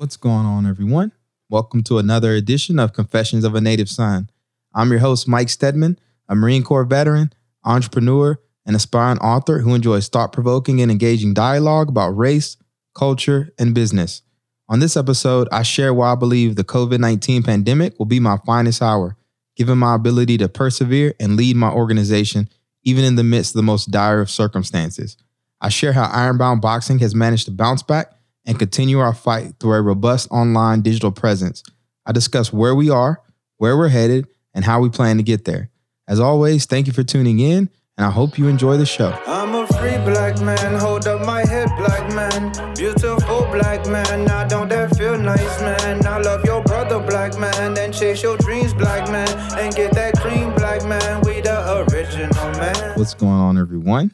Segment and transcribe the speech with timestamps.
[0.00, 1.12] What's going on, everyone?
[1.50, 4.30] Welcome to another edition of Confessions of a Native Son.
[4.74, 7.34] I'm your host, Mike Steadman, a Marine Corps veteran,
[7.64, 12.56] entrepreneur, and aspiring author who enjoys thought provoking and engaging dialogue about race,
[12.94, 14.22] culture, and business.
[14.70, 18.38] On this episode, I share why I believe the COVID 19 pandemic will be my
[18.46, 19.18] finest hour,
[19.54, 22.48] given my ability to persevere and lead my organization
[22.84, 25.18] even in the midst of the most dire of circumstances.
[25.60, 28.14] I share how Ironbound Boxing has managed to bounce back
[28.46, 31.62] and continue our fight through a robust online digital presence.
[32.06, 33.20] I discuss where we are,
[33.58, 35.70] where we're headed, and how we plan to get there.
[36.08, 39.16] As always, thank you for tuning in, and I hope you enjoy the show.
[39.26, 42.52] I'm a free black man, hold up my head, black man.
[42.74, 46.06] Beautiful black man, now don't that feel nice, man?
[46.06, 49.28] I love your brother, black man, and chase your dreams, black man,
[49.58, 51.20] and get that cream, black man.
[51.22, 52.98] We the original man.
[52.98, 54.12] What's going on, everyone?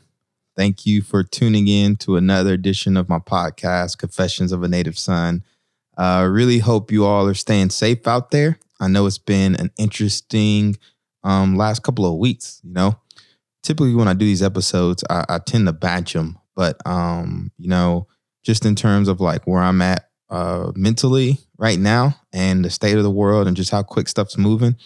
[0.57, 4.97] Thank you for tuning in to another edition of my podcast, Confessions of a Native
[4.97, 5.45] Son.
[5.99, 8.59] I uh, really hope you all are staying safe out there.
[8.81, 10.79] I know it's been an interesting
[11.23, 12.63] um, last couple of weeks.
[12.65, 12.99] You know,
[13.63, 17.69] typically when I do these episodes, I, I tend to batch them, but um, you
[17.69, 18.07] know,
[18.43, 22.97] just in terms of like where I'm at uh, mentally right now and the state
[22.97, 24.77] of the world and just how quick stuff's moving,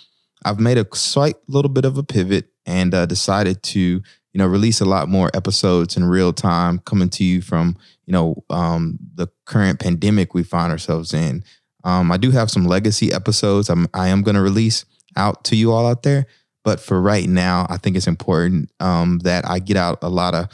[0.45, 4.03] I've made a slight little bit of a pivot and uh, decided to
[4.33, 8.13] you know, release a lot more episodes in real time coming to you from, you
[8.13, 11.43] know, um, the current pandemic we find ourselves in.
[11.83, 14.85] Um, I do have some legacy episodes I'm, I am going to release
[15.17, 16.27] out to you all out there.
[16.63, 20.35] But for right now, I think it's important um, that I get out a lot
[20.35, 20.49] of,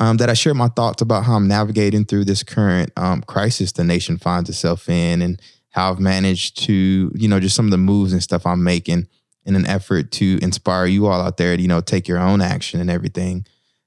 [0.00, 3.72] um, that I share my thoughts about how I'm navigating through this current um, crisis
[3.72, 7.72] the nation finds itself in and how I've managed to, you know, just some of
[7.72, 9.08] the moves and stuff I'm making
[9.44, 12.40] in an effort to inspire you all out there to, you know, take your own
[12.40, 13.46] action and everything.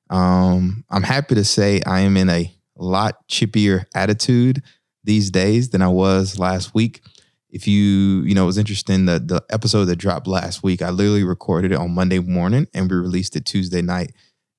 [0.10, 4.64] Um, I'm happy to say I am in a lot chippier attitude
[5.04, 7.02] these days than I was last week.
[7.50, 10.90] If you, you know, it was interesting that the episode that dropped last week, I
[10.90, 14.14] literally recorded it on Monday morning and we released it Tuesday night.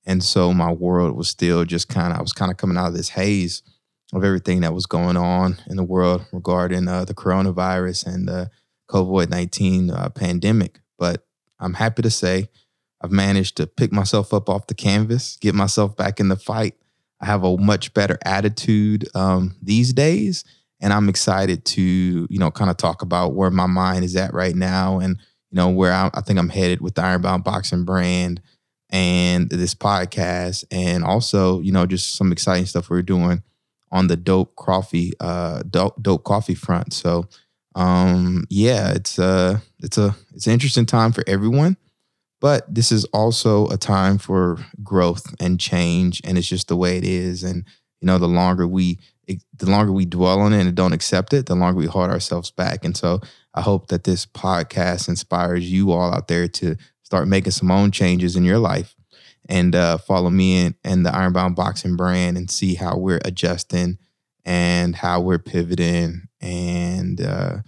[0.05, 2.89] And so my world was still just kind of, I was kind of coming out
[2.89, 3.63] of this haze
[4.13, 8.51] of everything that was going on in the world regarding uh, the coronavirus and the
[8.91, 10.81] COVID 19 uh, pandemic.
[11.03, 11.27] But
[11.59, 12.49] I'm happy to say
[13.01, 16.77] I've managed to pick myself up off the canvas, get myself back in the fight.
[17.21, 20.45] I have a much better attitude um, these days.
[20.81, 24.33] And I'm excited to, you know, kind of talk about where my mind is at
[24.33, 25.17] right now and,
[25.51, 28.41] you know, where I, I think I'm headed with the Ironbound Boxing brand
[28.91, 30.65] and this podcast.
[30.71, 33.43] And also, you know, just some exciting stuff we're doing
[33.91, 36.93] on the dope coffee, uh, dope, dope coffee front.
[36.93, 37.29] So
[37.75, 41.77] um, yeah, it's a uh, it's a it's an interesting time for everyone,
[42.41, 46.99] but this is also a time for growth and change, and it's just the way
[46.99, 47.43] it is.
[47.43, 47.65] And
[48.01, 51.47] you know, the longer we the longer we dwell on it and don't accept it,
[51.47, 52.85] the longer we hold ourselves back.
[52.85, 53.21] And so,
[53.55, 57.91] I hope that this podcast inspires you all out there to start making some own
[57.91, 58.95] changes in your life
[59.49, 63.99] and uh, follow me and, and the Ironbound Boxing brand and see how we're adjusting
[64.45, 67.59] and how we're pivoting and uh,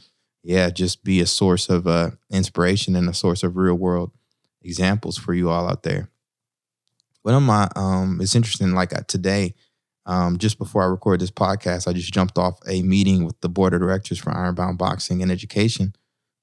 [0.42, 4.12] yeah, just be a source of uh, inspiration and a source of real world
[4.60, 6.10] examples for you all out there.
[7.22, 9.54] One of my, um, it's interesting, like uh, today,
[10.04, 13.48] um, just before I record this podcast, I just jumped off a meeting with the
[13.48, 15.94] board of directors for Ironbound Boxing and Education,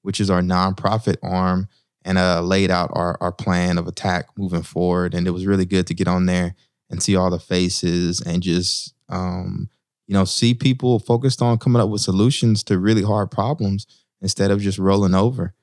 [0.02, 1.68] which is our nonprofit arm,
[2.04, 5.14] and uh, laid out our, our plan of attack moving forward.
[5.14, 6.56] And it was really good to get on there
[6.90, 9.70] and see all the faces and just um,
[10.06, 13.86] you know, see people focused on coming up with solutions to really hard problems
[14.20, 15.54] instead of just rolling over.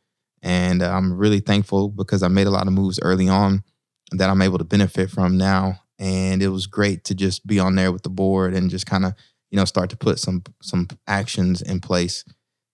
[0.42, 3.64] And uh, I'm really thankful because I made a lot of moves early on
[4.12, 5.82] that I'm able to benefit from now.
[5.98, 9.06] And it was great to just be on there with the board and just kind
[9.06, 9.14] of,
[9.52, 12.24] you know, start to put some some actions in place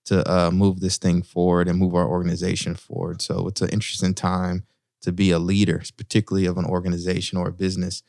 [0.05, 3.21] to uh, move this thing forward and move our organization forward.
[3.21, 4.63] So it's an interesting time
[5.01, 8.03] to be a leader, particularly of an organization or a business.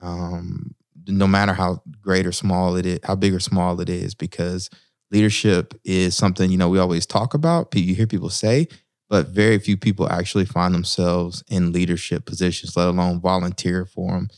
[0.00, 0.74] Um,
[1.06, 4.70] no matter how great or small it is, how big or small it is, because
[5.10, 8.68] leadership is something, you know, we always talk about, you hear people say,
[9.10, 14.28] but very few people actually find themselves in leadership positions, let alone volunteer for them.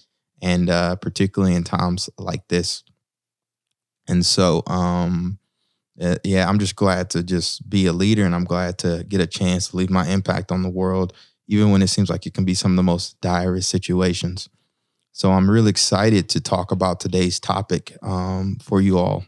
[0.43, 2.83] And uh, particularly in times like this.
[4.09, 5.39] And so, um,
[6.01, 9.21] uh, yeah, I'm just glad to just be a leader and I'm glad to get
[9.21, 11.13] a chance to leave my impact on the world,
[11.49, 14.49] even when it seems like it can be some of the most direst situations.
[15.15, 19.25] So I'm really excited to talk about today's topic um, for you all.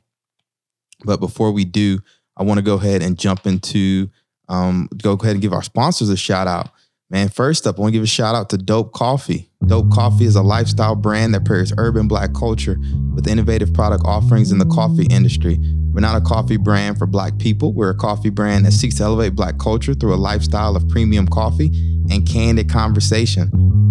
[1.05, 2.01] But before we do,
[2.37, 4.11] I want to go ahead and jump into
[4.49, 6.71] um, go ahead and give our sponsors a shout out.
[7.09, 9.49] Man, first up, I want to give a shout out to Dope Coffee.
[9.65, 12.81] Dope Coffee is a lifestyle brand that pairs urban black culture
[13.15, 15.61] with innovative product offerings in the coffee industry.
[15.97, 17.73] We're not a coffee brand for Black people.
[17.73, 21.27] We're a coffee brand that seeks to elevate Black culture through a lifestyle of premium
[21.27, 21.71] coffee
[22.11, 23.49] and candid conversation.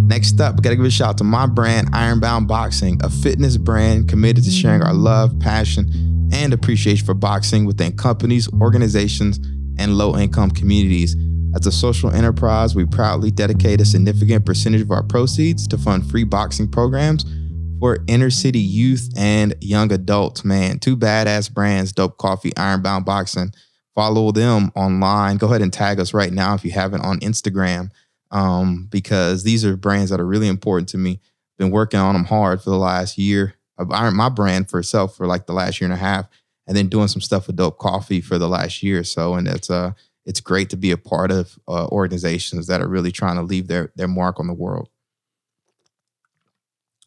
[0.08, 3.58] Next up, we gotta give a shout out to my brand, Ironbound Boxing, a fitness
[3.58, 9.38] brand committed to sharing our love, passion, and appreciation for boxing within companies, organizations,
[9.80, 11.16] and low income communities.
[11.56, 16.08] As a social enterprise, we proudly dedicate a significant percentage of our proceeds to fund
[16.08, 17.26] free boxing programs
[17.80, 20.44] for inner city youth and young adults.
[20.44, 23.54] Man, two badass brands, Dope Coffee, Ironbound Boxing.
[23.94, 25.38] Follow them online.
[25.38, 27.92] Go ahead and tag us right now if you haven't on Instagram,
[28.32, 31.20] um, because these are brands that are really important to me.
[31.58, 33.56] Been working on them hard for the last year.
[33.92, 36.28] Iron my brand for itself for like the last year and a half,
[36.68, 39.36] and then doing some stuff with Dope Coffee for the last year or so.
[39.36, 39.92] And it's uh
[40.26, 43.68] it's great to be a part of uh, organizations that are really trying to leave
[43.68, 44.90] their their mark on the world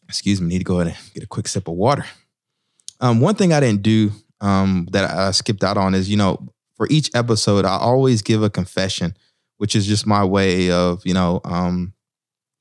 [0.09, 2.03] excuse me, need to go ahead and get a quick sip of water.
[2.99, 4.11] Um, one thing I didn't do
[4.41, 8.41] um, that I skipped out on is, you know, for each episode, I always give
[8.41, 9.15] a confession,
[9.57, 11.93] which is just my way of, you know, um,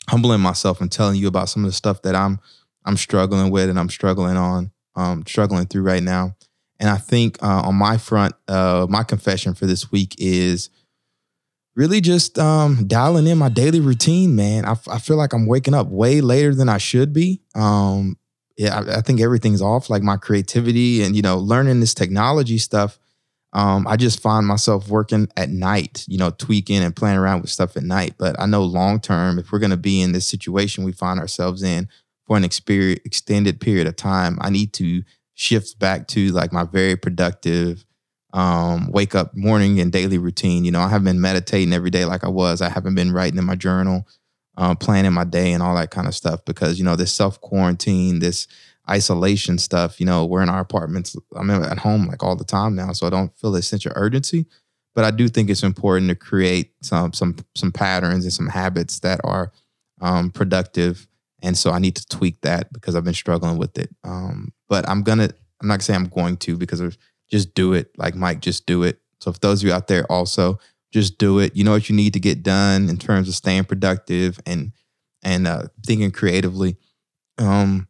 [0.09, 2.39] humbling myself and telling you about some of the stuff that I'm
[2.85, 6.37] I'm struggling with and I'm struggling on, um, struggling through right now.
[6.81, 10.71] And I think uh, on my front, uh, my confession for this week is
[11.79, 14.65] really just um, dialing in my daily routine, man.
[14.65, 17.41] I, I feel like I'm waking up way later than I should be.
[17.55, 18.19] Um,
[18.57, 22.59] yeah, I, I, think everything's off, like my creativity and you know, learning this technology
[22.59, 22.99] stuff.
[23.53, 27.51] Um, I just find myself working at night, you know, tweaking and playing around with
[27.51, 28.17] stuff at night.
[28.19, 31.21] But I know long term, if we're going to be in this situation we find
[31.21, 31.89] ourselves in
[32.27, 35.05] for an extended period of time, I need to
[35.35, 37.85] shift back to like my very productive
[38.33, 40.65] um, wake up morning and daily routine.
[40.65, 42.61] You know, I haven't been meditating every day like I was.
[42.61, 44.07] I haven't been writing in my journal,
[44.57, 47.41] um, planning my day and all that kind of stuff because, you know, this self
[47.41, 48.47] quarantine, this
[48.89, 51.17] isolation stuff, you know, we're in our apartments.
[51.35, 52.93] I'm at home like all the time now.
[52.93, 54.47] So I don't feel this sense of urgency.
[54.95, 59.01] But I do think it's important to create some some some patterns and some habits
[59.01, 59.53] that are
[60.01, 61.07] um, productive.
[61.41, 63.95] And so I need to tweak that because I've been struggling with it.
[64.03, 66.99] Um, but I'm gonna I'm not gonna say I'm going to because there's
[67.31, 67.91] just do it.
[67.97, 69.01] Like Mike, just do it.
[69.21, 70.59] So if those of you out there also
[70.93, 71.55] just do it.
[71.55, 74.73] You know what you need to get done in terms of staying productive and
[75.23, 76.77] and uh, thinking creatively.
[77.39, 77.89] Um,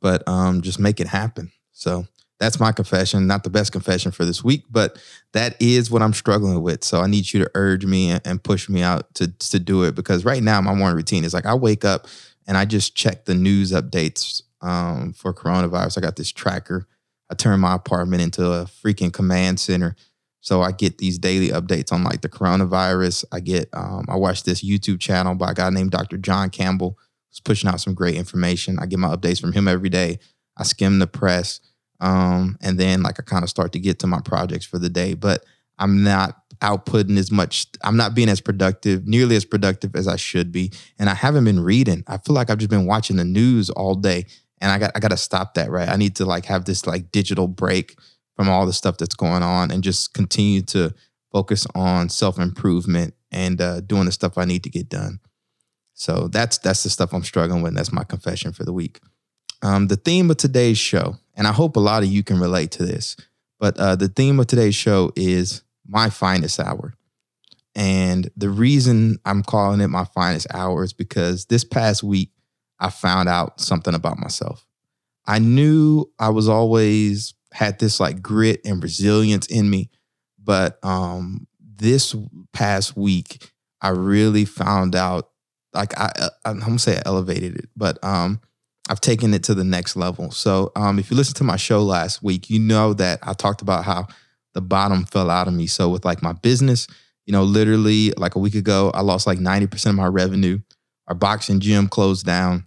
[0.00, 1.52] but um, just make it happen.
[1.72, 2.06] So
[2.38, 3.26] that's my confession.
[3.26, 4.98] Not the best confession for this week, but
[5.32, 6.84] that is what I'm struggling with.
[6.84, 9.84] So I need you to urge me and, and push me out to to do
[9.84, 12.06] it because right now my morning routine is like I wake up
[12.46, 15.98] and I just check the news updates um, for coronavirus.
[15.98, 16.86] I got this tracker
[17.30, 19.96] I turned my apartment into a freaking command center.
[20.40, 23.24] So I get these daily updates on like the coronavirus.
[23.32, 26.18] I get um, I watch this YouTube channel by a guy named Dr.
[26.18, 26.96] John Campbell,
[27.28, 28.78] who's pushing out some great information.
[28.78, 30.20] I get my updates from him every day.
[30.56, 31.60] I skim the press.
[31.98, 34.88] Um, and then like I kind of start to get to my projects for the
[34.88, 35.14] day.
[35.14, 35.44] But
[35.78, 37.66] I'm not outputting as much.
[37.82, 40.72] I'm not being as productive, nearly as productive as I should be.
[40.98, 42.04] And I haven't been reading.
[42.06, 44.26] I feel like I've just been watching the news all day
[44.60, 45.70] and I got I got to stop that.
[45.70, 47.98] Right, I need to like have this like digital break
[48.36, 50.94] from all the stuff that's going on and just continue to
[51.32, 55.20] focus on self improvement and uh, doing the stuff I need to get done.
[55.94, 57.74] So that's that's the stuff I'm struggling with.
[57.74, 59.00] That's my confession for the week.
[59.62, 62.70] Um, the theme of today's show, and I hope a lot of you can relate
[62.72, 63.16] to this,
[63.58, 66.94] but uh, the theme of today's show is my finest hour.
[67.74, 72.30] And the reason I'm calling it my finest hour is because this past week
[72.78, 74.66] I found out something about myself.
[75.26, 79.90] I knew I was always had this like grit and resilience in me,
[80.42, 82.14] but um this
[82.52, 85.30] past week I really found out
[85.72, 88.40] like I uh, I'm gonna say I elevated it, but um
[88.88, 90.30] I've taken it to the next level.
[90.30, 93.62] So um if you listen to my show last week, you know that I talked
[93.62, 94.06] about how
[94.54, 95.66] the bottom fell out of me.
[95.66, 96.86] So with like my business,
[97.26, 100.60] you know, literally like a week ago, I lost like 90% of my revenue.
[101.08, 102.66] Our boxing gym closed down.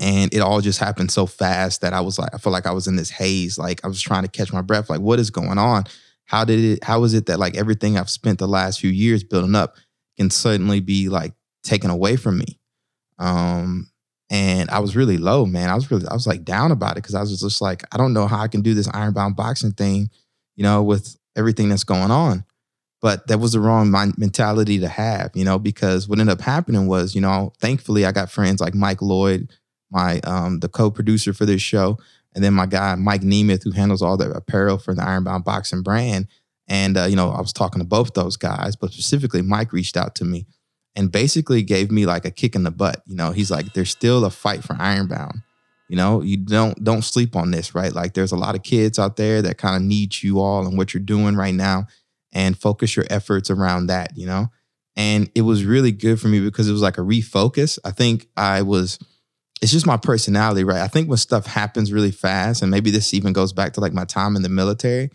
[0.00, 2.72] And it all just happened so fast that I was like, I felt like I
[2.72, 3.58] was in this haze.
[3.58, 4.88] Like I was trying to catch my breath.
[4.88, 5.84] Like, what is going on?
[6.24, 9.24] How did it, how is it that like everything I've spent the last few years
[9.24, 9.76] building up
[10.16, 11.32] can suddenly be like
[11.64, 12.60] taken away from me?
[13.18, 13.90] Um,
[14.30, 15.70] and I was really low, man.
[15.70, 17.96] I was really, I was like down about it because I was just like, I
[17.96, 20.10] don't know how I can do this ironbound boxing thing,
[20.54, 22.44] you know, with everything that's going on
[23.00, 26.88] but that was the wrong mentality to have, you know, because what ended up happening
[26.88, 29.52] was, you know, thankfully I got friends like Mike Lloyd,
[29.90, 31.98] my um the co-producer for this show,
[32.34, 35.82] and then my guy Mike Nemeth, who handles all the apparel for the Ironbound Boxing
[35.82, 36.26] brand.
[36.66, 39.96] And uh, you know, I was talking to both those guys, but specifically Mike reached
[39.96, 40.46] out to me
[40.96, 43.02] and basically gave me like a kick in the butt.
[43.06, 45.42] You know, he's like, "There's still a fight for Ironbound."
[45.88, 47.92] You know, you don't don't sleep on this, right?
[47.92, 50.76] Like there's a lot of kids out there that kind of need you all and
[50.76, 51.86] what you're doing right now
[52.32, 54.48] and focus your efforts around that, you know?
[54.96, 57.78] And it was really good for me because it was like a refocus.
[57.84, 58.98] I think I was
[59.60, 60.80] it's just my personality, right?
[60.80, 63.92] I think when stuff happens really fast, and maybe this even goes back to like
[63.92, 65.10] my time in the military,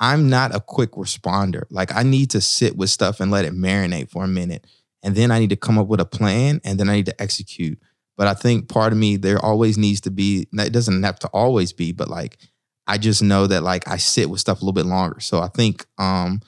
[0.00, 1.62] I'm not a quick responder.
[1.70, 4.66] Like I need to sit with stuff and let it marinate for a minute.
[5.02, 7.22] And then I need to come up with a plan and then I need to
[7.22, 7.78] execute.
[8.16, 11.28] But I think part of me, there always needs to be, it doesn't have to
[11.28, 12.38] always be, but like
[12.86, 15.20] I just know that like I sit with stuff a little bit longer.
[15.20, 16.40] So I think um,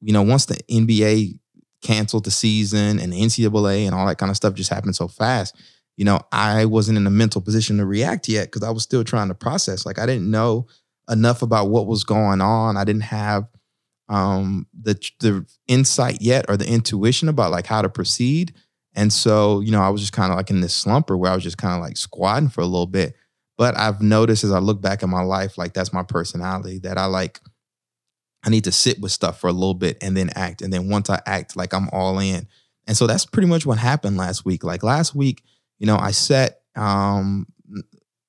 [0.00, 1.38] you know, once the NBA
[1.82, 5.08] canceled the season and the NCAA and all that kind of stuff just happened so
[5.08, 5.56] fast,
[5.96, 9.04] you know, I wasn't in a mental position to react yet because I was still
[9.04, 9.84] trying to process.
[9.84, 10.66] Like I didn't know
[11.10, 12.76] enough about what was going on.
[12.76, 13.46] I didn't have
[14.08, 18.54] um, the the insight yet or the intuition about like how to proceed.
[18.94, 21.34] And so, you know, I was just kind of like in this slumper where I
[21.34, 23.14] was just kind of like squatting for a little bit.
[23.56, 26.98] But I've noticed as I look back in my life, like that's my personality that
[26.98, 27.40] I like
[28.44, 30.62] I need to sit with stuff for a little bit and then act.
[30.62, 32.48] And then once I act, like I'm all in.
[32.86, 34.64] And so that's pretty much what happened last week.
[34.64, 35.42] Like last week,
[35.78, 37.46] you know, I set um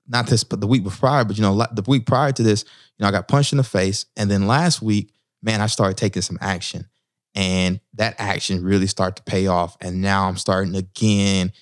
[0.07, 2.65] not this, but the week before, but you know, the week prior to this,
[2.97, 4.05] you know, I got punched in the face.
[4.17, 6.87] And then last week, man, I started taking some action.
[7.33, 9.77] And that action really started to pay off.
[9.79, 11.53] And now I'm starting again,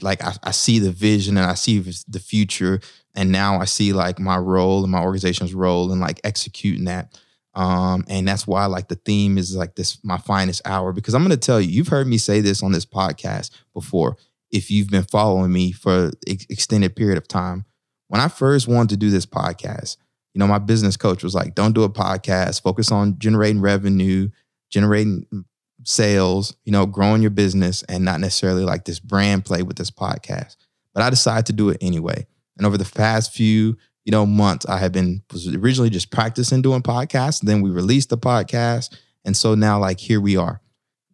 [0.00, 2.80] like I, I see the vision and I see the future.
[3.16, 7.18] And now I see like my role and my organization's role and like executing that.
[7.56, 11.26] Um, and that's why like the theme is like this my finest hour because I'm
[11.28, 14.18] to tell you you've heard me say this on this podcast before
[14.50, 17.64] if you've been following me for ex- extended period of time.
[18.08, 19.96] When I first wanted to do this podcast
[20.36, 22.60] you know my business coach was like don't do a podcast.
[22.60, 24.28] Focus on generating revenue
[24.70, 25.26] generating
[25.84, 29.90] sales you know growing your business and not necessarily like this brand play with this
[29.90, 30.56] podcast.
[30.92, 32.26] But I decided to do it anyway.
[32.58, 36.80] And over the past few you know, months, I had been originally just practicing doing
[36.80, 37.40] podcasts.
[37.40, 38.96] Then we released the podcast.
[39.24, 40.60] And so now, like, here we are.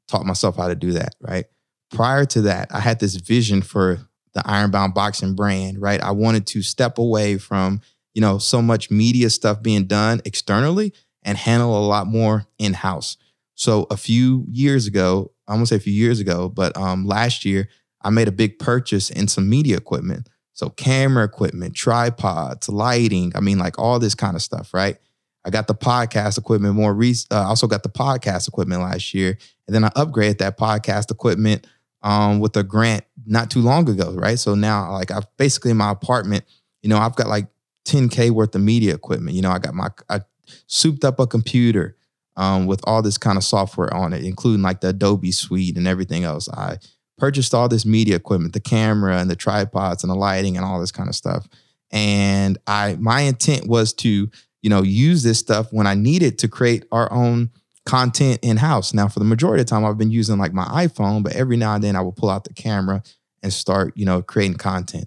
[0.08, 1.46] Taught myself how to do that, right?
[1.90, 3.99] Prior to that, I had this vision for
[4.34, 6.02] the Ironbound boxing brand, right?
[6.02, 7.80] I wanted to step away from,
[8.12, 13.16] you know, so much media stuff being done externally and handle a lot more in-house.
[13.54, 17.46] So a few years ago, I won't say a few years ago, but um, last
[17.46, 17.68] year,
[18.02, 20.28] I made a big purchase in some media equipment.
[20.52, 24.97] So camera equipment, tripods, lighting, I mean, like all this kind of stuff, right?
[25.44, 27.32] I got the podcast equipment more recent.
[27.32, 31.66] Uh, also got the podcast equipment last year, and then I upgraded that podcast equipment
[32.02, 34.38] um, with a grant not too long ago, right?
[34.38, 36.44] So now, like, I've basically in my apartment,
[36.82, 37.47] you know, I've got like
[37.87, 39.35] 10k worth of media equipment.
[39.35, 40.21] You know, I got my I
[40.66, 41.97] souped up a computer
[42.37, 45.87] um, with all this kind of software on it, including like the Adobe Suite and
[45.87, 46.49] everything else.
[46.49, 46.78] I
[47.22, 50.80] purchased all this media equipment, the camera and the tripods and the lighting and all
[50.80, 51.46] this kind of stuff.
[51.92, 54.28] And I my intent was to,
[54.60, 57.52] you know, use this stuff when I needed to create our own
[57.86, 58.92] content in house.
[58.92, 61.56] Now, for the majority of the time, I've been using like my iPhone, but every
[61.56, 63.04] now and then I will pull out the camera
[63.40, 65.06] and start, you know, creating content.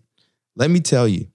[0.55, 1.27] Let me tell you,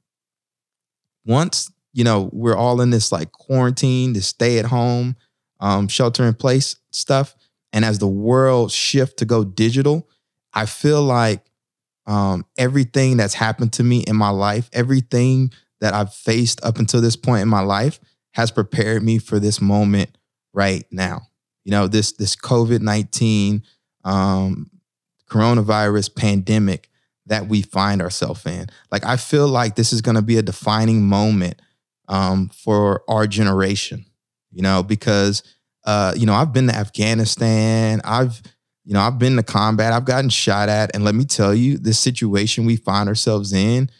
[1.26, 5.16] once you know we're all in this like quarantine, this stay at home,
[5.60, 7.36] um, shelter in place stuff,
[7.70, 10.08] and as the world shift to go digital,
[10.52, 11.44] I feel like
[12.06, 17.00] um, everything that's happened to me in my life, everything that I've faced up until
[17.00, 18.00] this point in my life
[18.32, 20.16] has prepared me for this moment
[20.52, 21.22] right now.
[21.64, 23.62] You know, this this COVID nineteen
[24.04, 24.70] um,
[25.28, 26.88] coronavirus pandemic
[27.26, 28.66] that we find ourselves in.
[28.90, 31.60] Like, I feel like this is going to be a defining moment
[32.08, 34.06] um, for our generation.
[34.50, 35.42] You know, because
[35.84, 38.00] uh, you know I've been to Afghanistan.
[38.04, 38.42] I've
[38.84, 40.94] you know, I've been to combat, I've gotten shot at.
[40.94, 43.90] And let me tell you, this situation we find ourselves in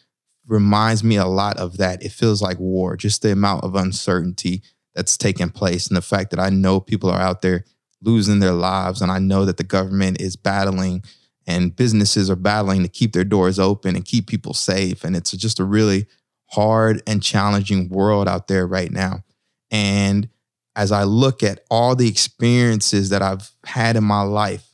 [0.46, 2.02] reminds me a lot of that.
[2.02, 4.62] It feels like war, just the amount of uncertainty
[4.94, 5.87] that's taking place.
[5.87, 7.64] And the fact that I know people are out there
[8.02, 9.00] losing their lives.
[9.00, 11.04] And I know that the government is battling
[11.46, 15.04] and businesses are battling to keep their doors open and keep people safe.
[15.04, 16.06] And it's just a really
[16.50, 19.25] hard and challenging world out there right now.
[19.70, 20.28] And
[20.75, 24.70] as I look at all the experiences that I've had in my life,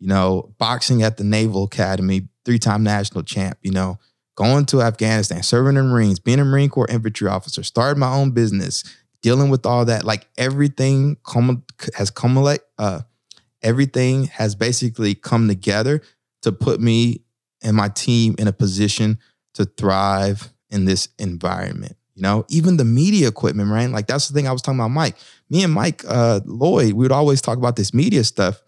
[0.00, 3.98] you know, boxing at the Naval Academy, three time national champ, you know,
[4.34, 8.30] going to Afghanistan, serving in Marines, being a Marine Corps infantry officer, starting my own
[8.30, 8.82] business,
[9.22, 10.04] dealing with all that.
[10.04, 11.18] Like everything
[11.94, 13.00] has come, uh,
[13.62, 16.00] everything has basically come together
[16.42, 17.22] to put me
[17.62, 19.18] and my team in a position
[19.54, 21.96] to thrive in this environment.
[22.14, 23.88] You know, even the media equipment, right?
[23.90, 25.16] Like that's the thing I was talking about, Mike.
[25.48, 28.62] Me and Mike uh, Lloyd, we would always talk about this media stuff.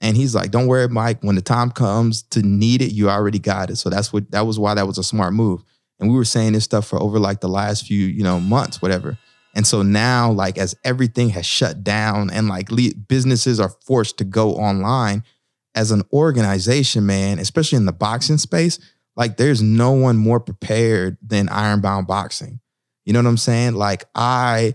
[0.00, 1.22] And he's like, "Don't worry, Mike.
[1.22, 4.46] When the time comes to need it, you already got it." So that's what that
[4.46, 5.62] was why that was a smart move.
[5.98, 8.80] And we were saying this stuff for over like the last few, you know, months,
[8.80, 9.18] whatever.
[9.54, 14.18] And so now, like, as everything has shut down and like le- businesses are forced
[14.18, 15.24] to go online,
[15.74, 18.78] as an organization, man, especially in the boxing space,
[19.16, 22.60] like, there's no one more prepared than Ironbound Boxing.
[23.04, 23.74] You know what I'm saying?
[23.74, 24.74] Like, I,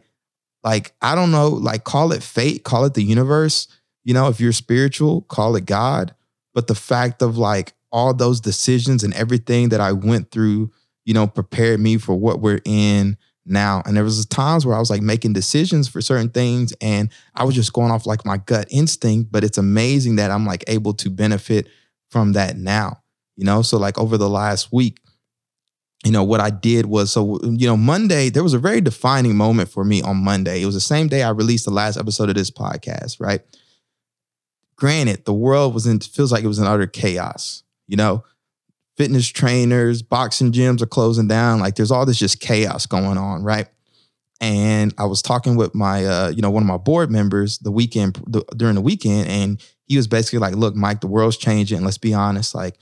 [0.63, 3.67] like, I don't know, like, call it fate, call it the universe.
[4.03, 6.13] You know, if you're spiritual, call it God.
[6.53, 10.71] But the fact of like all those decisions and everything that I went through,
[11.05, 13.81] you know, prepared me for what we're in now.
[13.85, 17.43] And there was times where I was like making decisions for certain things and I
[17.43, 20.93] was just going off like my gut instinct, but it's amazing that I'm like able
[20.95, 21.67] to benefit
[22.09, 23.01] from that now.
[23.35, 24.99] You know, so like over the last week,
[26.05, 29.35] you know, what I did was so you know, Monday, there was a very defining
[29.35, 30.61] moment for me on Monday.
[30.61, 33.41] It was the same day I released the last episode of this podcast, right?
[34.75, 38.23] Granted, the world was in feels like it was in utter chaos, you know
[38.97, 41.59] fitness trainers, boxing gyms are closing down.
[41.59, 43.67] Like there's all this just chaos going on, right?
[44.41, 47.71] And I was talking with my, uh, you know, one of my board members the
[47.71, 51.83] weekend the, during the weekend, and he was basically like, "Look, Mike, the world's changing.
[51.83, 52.53] Let's be honest.
[52.53, 52.75] Like,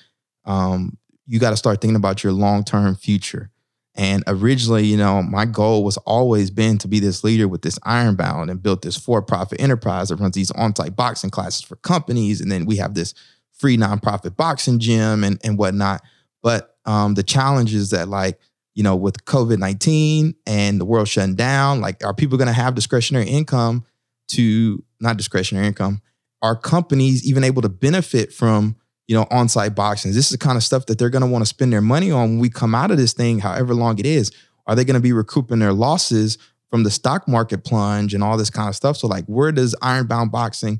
[0.45, 3.50] um, you got to start thinking about your long term future."
[3.95, 7.77] And originally, you know, my goal was always been to be this leader with this
[7.83, 11.75] Ironbound and built this for profit enterprise that runs these on site boxing classes for
[11.77, 13.13] companies, and then we have this
[13.51, 16.01] free nonprofit boxing gym and, and whatnot.
[16.41, 18.39] But um, the challenge is that like,
[18.73, 22.53] you know, with COVID 19 and the world shutting down, like, are people going to
[22.53, 23.85] have discretionary income
[24.29, 26.01] to not discretionary income?
[26.41, 28.77] Are companies even able to benefit from,
[29.07, 30.11] you know, on site boxing?
[30.11, 32.11] This is the kind of stuff that they're going to want to spend their money
[32.11, 34.31] on when we come out of this thing, however long it is.
[34.67, 36.37] Are they going to be recouping their losses
[36.69, 38.97] from the stock market plunge and all this kind of stuff?
[38.97, 40.79] So, like, where does Ironbound Boxing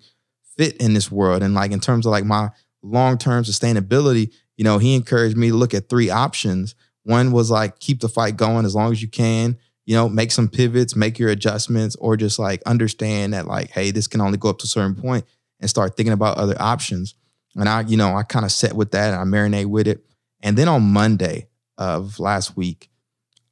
[0.58, 1.44] fit in this world?
[1.44, 2.50] And like, in terms of like my
[2.82, 6.76] long term sustainability, you know, he encouraged me to look at three options.
[7.04, 10.32] One was like keep the fight going as long as you can, you know, make
[10.32, 14.38] some pivots, make your adjustments, or just like understand that, like, hey, this can only
[14.38, 15.26] go up to a certain point
[15.60, 17.16] and start thinking about other options.
[17.56, 20.06] And I, you know, I kind of set with that and I marinate with it.
[20.42, 22.90] And then on Monday of last week,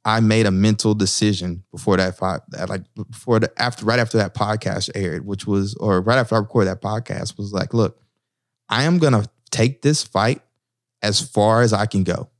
[0.04, 4.34] I made a mental decision before that fight, like before the after right after that
[4.34, 8.00] podcast aired, which was or right after I recorded that podcast was like, look,
[8.68, 10.40] I am going to take this fight
[11.02, 12.30] as far as I can go.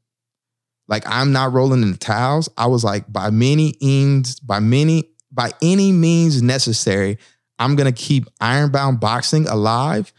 [0.89, 2.49] Like I'm not rolling in the towels.
[2.57, 7.19] I was like, by many means, by many, by any means necessary,
[7.61, 10.13] I'm gonna keep Ironbound boxing alive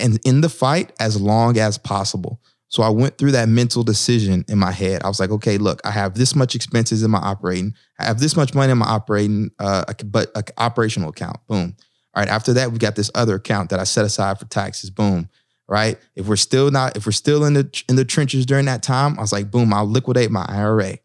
[0.00, 2.40] and in the fight as long as possible.
[2.68, 5.02] So I went through that mental decision in my head.
[5.04, 7.74] I was like, okay, look, I have this much expenses in my operating.
[8.00, 11.36] I have this much money in my operating, uh, but uh, operational account.
[11.46, 11.76] Boom.
[12.14, 12.28] All right.
[12.28, 14.90] After that, we got this other account that I set aside for taxes.
[14.90, 15.28] Boom
[15.68, 15.98] right?
[16.14, 19.18] If we're still not, if we're still in the in the trenches during that time,
[19.18, 20.98] I was like, boom, I'll liquidate my IRA.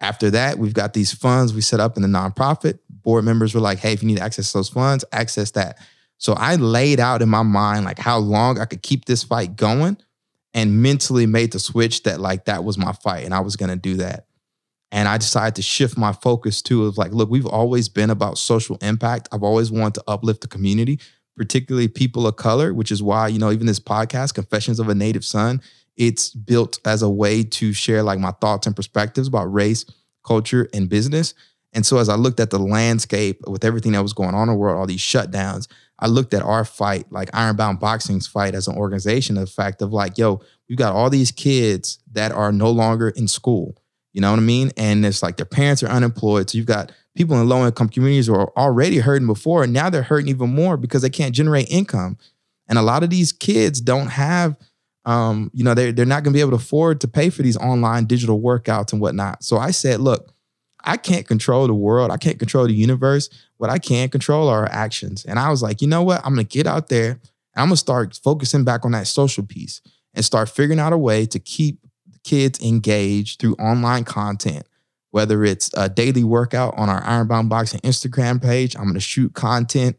[0.00, 2.78] After that, we've got these funds we set up in the nonprofit.
[2.88, 5.78] Board members were like, hey, if you need access to those funds, access that.
[6.18, 9.56] So I laid out in my mind like how long I could keep this fight
[9.56, 9.96] going
[10.54, 13.76] and mentally made the switch that like that was my fight and I was gonna
[13.76, 14.26] do that.
[14.90, 18.38] And I decided to shift my focus to of like, look, we've always been about
[18.38, 19.28] social impact.
[19.32, 20.98] I've always wanted to uplift the community
[21.38, 24.94] particularly people of color, which is why, you know, even this podcast, Confessions of a
[24.94, 25.62] Native Son,
[25.96, 29.86] it's built as a way to share like my thoughts and perspectives about race,
[30.24, 31.32] culture, and business.
[31.72, 34.54] And so as I looked at the landscape with everything that was going on in
[34.54, 35.68] the world, all these shutdowns,
[36.00, 39.92] I looked at our fight, like Ironbound Boxing's fight as an organization, the fact of
[39.92, 43.76] like, yo, we've got all these kids that are no longer in school.
[44.12, 44.72] You know what I mean?
[44.76, 46.50] And it's like their parents are unemployed.
[46.50, 49.90] So you've got people in low income communities who are already hurting before, and now
[49.90, 52.16] they're hurting even more because they can't generate income.
[52.68, 54.56] And a lot of these kids don't have,
[55.04, 57.42] um, you know, they're, they're not going to be able to afford to pay for
[57.42, 59.42] these online digital workouts and whatnot.
[59.42, 60.32] So I said, look,
[60.88, 62.10] I can't control the world.
[62.10, 63.28] I can't control the universe.
[63.58, 65.24] What I can control are our actions.
[65.24, 66.20] And I was like, you know what?
[66.24, 67.20] I'm going to get out there and
[67.56, 69.80] I'm going to start focusing back on that social piece
[70.14, 71.78] and start figuring out a way to keep
[72.24, 74.66] kids engaged through online content
[75.10, 78.76] whether it's a daily workout on our Ironbound Boxing Instagram page.
[78.76, 79.96] I'm going to shoot content,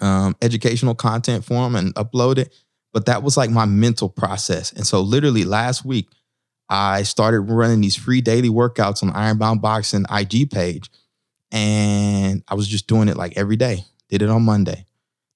[0.00, 2.54] um, educational content for them and upload it.
[2.92, 4.72] But that was like my mental process.
[4.72, 6.08] And so, literally last week,
[6.68, 10.90] I started running these free daily workouts on Ironbound Boxing IG page.
[11.52, 13.84] And I was just doing it like every day.
[14.08, 14.86] Did it on Monday,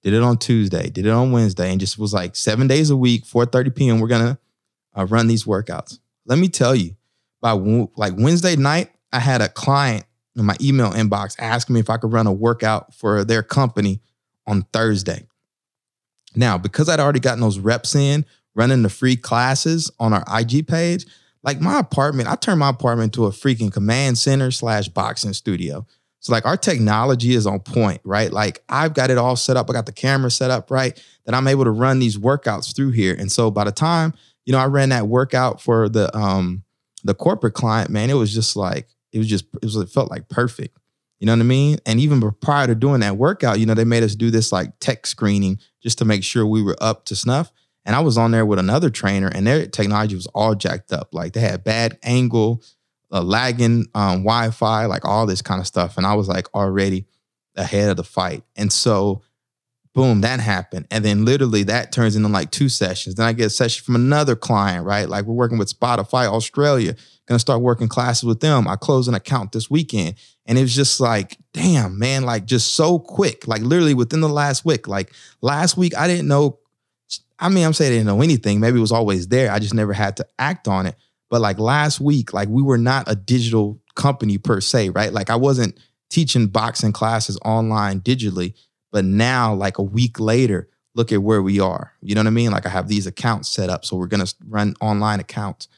[0.03, 2.97] did it on Tuesday, did it on Wednesday, and just was like seven days a
[2.97, 4.01] week, 4 30 p.m.
[4.01, 4.39] We're to
[4.97, 5.99] uh, run these workouts.
[6.27, 6.95] Let me tell you,
[7.41, 7.53] by
[7.97, 10.05] like Wednesday night, I had a client
[10.37, 14.01] in my email inbox asking me if I could run a workout for their company
[14.47, 15.27] on Thursday.
[16.37, 20.67] Now, because I'd already gotten those reps in running the free classes on our IG
[20.67, 21.07] page,
[21.43, 25.87] like my apartment, I turned my apartment into a freaking command center slash boxing studio.
[26.21, 28.31] So like our technology is on point, right?
[28.31, 29.71] Like I've got it all set up.
[29.71, 32.91] I got the camera set up right that I'm able to run these workouts through
[32.91, 33.17] here.
[33.19, 34.13] And so by the time,
[34.45, 36.63] you know, I ran that workout for the um
[37.05, 40.11] the corporate client, man, it was just like it was just it was it felt
[40.11, 40.77] like perfect.
[41.21, 41.79] You know what I mean?
[41.85, 44.79] And even prior to doing that workout, you know, they made us do this like
[44.81, 47.53] tech screening just to make sure we were up to snuff.
[47.85, 51.09] And I was on there with another trainer, and their technology was all jacked up.
[51.13, 52.63] Like they had bad angle,
[53.11, 55.97] uh, lagging um, Wi-Fi, like all this kind of stuff.
[55.97, 57.07] And I was like already
[57.57, 58.45] ahead of the fight.
[58.57, 59.23] And so,
[59.95, 60.87] boom, that happened.
[60.91, 63.17] And then literally that turns into like two sessions.
[63.17, 65.09] Then I get a session from another client, right?
[65.09, 66.95] Like we're working with Spotify Australia,
[67.27, 68.69] gonna start working classes with them.
[68.69, 70.15] I close an account this weekend.
[70.47, 73.49] And it was just like, damn, man, like just so quick.
[73.49, 74.87] Like literally within the last week.
[74.87, 76.60] Like last week, I didn't know.
[77.41, 78.61] I mean, I'm saying I didn't know anything.
[78.61, 79.51] Maybe it was always there.
[79.51, 80.95] I just never had to act on it.
[81.31, 85.13] But like last week, like we were not a digital company per se, right?
[85.13, 85.79] Like I wasn't
[86.11, 88.55] teaching boxing classes online digitally.
[88.93, 91.93] But now, like a week later, look at where we are.
[92.03, 92.51] You know what I mean?
[92.51, 93.85] Like I have these accounts set up.
[93.85, 95.69] So we're gonna run online accounts.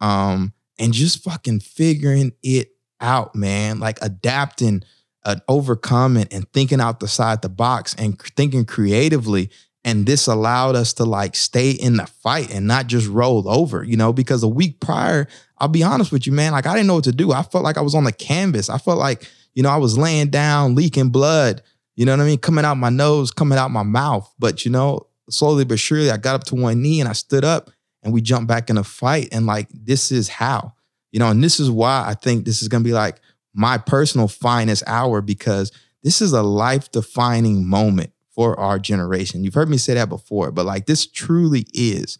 [0.00, 3.80] Um, and just fucking figuring it out, man.
[3.80, 4.84] Like adapting,
[5.24, 9.50] uh, overcoming, and thinking out the side the box and thinking creatively
[9.84, 13.82] and this allowed us to like stay in the fight and not just roll over,
[13.82, 15.26] you know, because a week prior,
[15.58, 17.32] I'll be honest with you, man, like I didn't know what to do.
[17.32, 18.68] I felt like I was on the canvas.
[18.68, 21.62] I felt like, you know, I was laying down, leaking blood,
[21.96, 22.38] you know what I mean?
[22.38, 24.30] Coming out my nose, coming out my mouth.
[24.38, 27.44] But, you know, slowly but surely, I got up to one knee and I stood
[27.44, 27.70] up
[28.02, 29.28] and we jumped back in a fight.
[29.32, 30.74] And like, this is how,
[31.10, 33.20] you know, and this is why I think this is going to be like
[33.54, 39.44] my personal finest hour because this is a life defining moment for our generation.
[39.44, 42.16] You've heard me say that before, but like this truly is.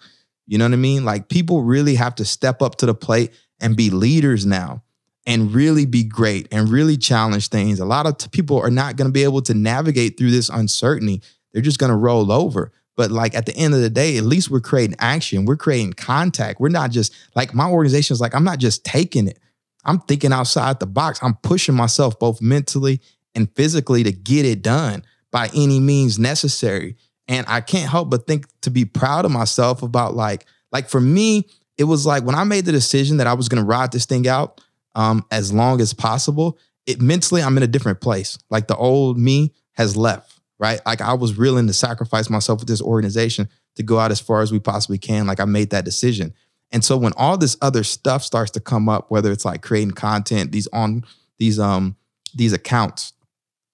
[0.47, 1.03] You know what I mean?
[1.03, 4.83] Like people really have to step up to the plate and be leaders now
[5.25, 7.81] and really be great and really challenge things.
[7.81, 10.51] A lot of t- people are not going to be able to navigate through this
[10.51, 11.23] uncertainty.
[11.55, 12.71] They're just going to roll over.
[12.99, 15.47] But like at the end of the day, at least we're creating action.
[15.47, 16.61] We're creating contact.
[16.61, 19.39] We're not just like my organization is like, I'm not just taking it.
[19.87, 21.19] I'm thinking outside the box.
[21.23, 23.01] I'm pushing myself both mentally
[23.35, 26.97] and physically to get it done by any means necessary.
[27.29, 31.01] And I can't help but think to be proud of myself about like, like for
[31.01, 31.47] me,
[31.79, 34.27] it was like when I made the decision that I was gonna ride this thing
[34.27, 34.61] out
[34.95, 38.39] um, as long as possible, it mentally I'm in a different place.
[38.51, 40.81] Like the old me has left, right?
[40.85, 44.43] Like I was willing to sacrifice myself with this organization to go out as far
[44.43, 45.27] as we possibly can.
[45.27, 46.35] Like I made that decision.
[46.73, 49.93] And so when all this other stuff starts to come up, whether it's like creating
[49.93, 51.05] content, these on
[51.39, 51.97] these um
[52.35, 53.13] these accounts,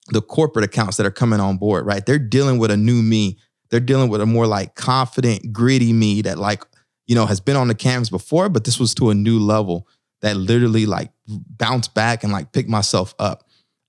[0.09, 2.05] the corporate accounts that are coming on board, right?
[2.05, 3.39] They're dealing with a new me.
[3.71, 6.65] They're dealing with a more like confident, gritty me that like,
[7.07, 9.89] you know, has been on the canvas before, but this was to a new level
[10.23, 13.45] that literally like bounced back and like picked myself up.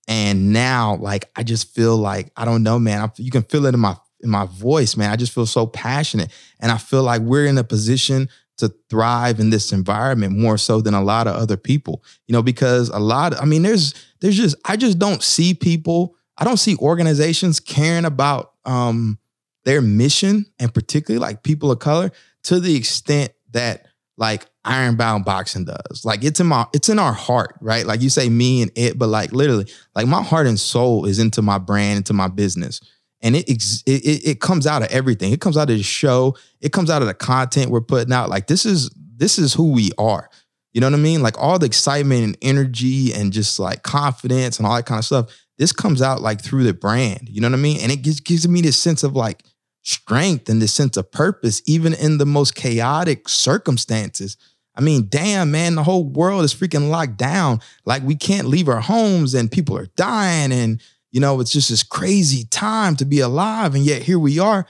[0.07, 3.01] And now like I just feel like I don't know, man.
[3.01, 5.11] I, you can feel it in my in my voice, man.
[5.11, 9.39] I just feel so passionate, and I feel like we're in a position to thrive
[9.39, 12.03] in this environment more so than a lot of other people.
[12.27, 13.33] You know, because a lot.
[13.33, 16.15] Of, I mean, there's there's just I just don't see people.
[16.37, 19.17] I don't see organizations caring about um,
[19.65, 22.11] their mission and particularly like people of color
[22.43, 26.03] to the extent that like Ironbound Boxing does.
[26.03, 27.85] Like it's in my it's in our heart, right?
[27.85, 31.19] Like you say me and it, but like literally, like my heart and soul is
[31.19, 32.81] into my brand, into my business.
[33.21, 35.33] And it, it it comes out of everything.
[35.33, 36.37] It comes out of the show.
[36.61, 38.29] It comes out of the content we're putting out.
[38.29, 40.29] Like this is this is who we are.
[40.73, 41.23] You know what I mean?
[41.23, 45.05] Like all the excitement and energy and just like confidence and all that kind of
[45.05, 45.35] stuff.
[45.57, 47.29] This comes out like through the brand.
[47.29, 47.79] You know what I mean?
[47.81, 49.43] And it gives, gives me this sense of like
[49.81, 54.37] strength and this sense of purpose, even in the most chaotic circumstances.
[54.75, 57.61] I mean, damn, man, the whole world is freaking locked down.
[57.85, 60.51] Like we can't leave our homes and people are dying.
[60.51, 60.79] And,
[61.11, 63.75] you know, it's just this crazy time to be alive.
[63.75, 64.65] And yet here we are